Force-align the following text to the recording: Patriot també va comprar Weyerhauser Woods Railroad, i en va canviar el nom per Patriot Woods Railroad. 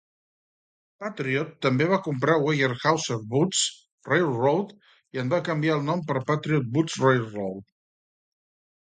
Patriot 1.03 1.51
també 1.65 1.87
va 1.91 1.99
comprar 2.07 2.39
Weyerhauser 2.47 3.19
Woods 3.35 3.61
Railroad, 4.09 4.75
i 5.19 5.25
en 5.27 5.33
va 5.37 5.43
canviar 5.53 5.79
el 5.79 5.89
nom 5.95 6.05
per 6.11 6.27
Patriot 6.35 6.75
Woods 6.77 7.01
Railroad. 7.09 7.67